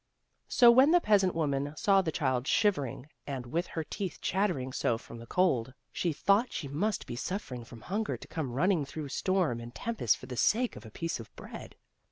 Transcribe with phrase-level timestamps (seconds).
[0.47, 4.97] So when the peasant woman saw the child shivering and with her teeth chattering so
[4.97, 9.09] from the cold, she thought she must be suffering from hunger to come running through
[9.09, 11.75] storm and tem pests for the sake of a piece of bread.